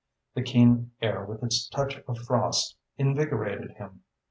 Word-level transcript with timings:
The 0.33 0.41
keen 0.41 0.93
air 0.99 1.23
with 1.25 1.43
its 1.43 1.69
touch 1.69 1.97
of 2.07 2.17
frost 2.17 2.75
invigorated 2.97 3.73
him. 3.77 4.01